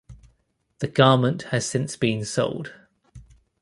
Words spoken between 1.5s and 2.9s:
has since been sold.